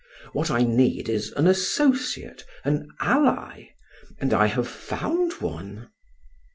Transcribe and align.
What 0.33 0.49
I 0.49 0.63
need 0.63 1.09
is 1.09 1.31
an 1.33 1.45
associate, 1.45 2.43
an 2.65 2.87
ally, 3.01 3.65
and 4.19 4.33
I 4.33 4.47
have 4.47 4.67
found 4.67 5.33
one!" 5.33 5.89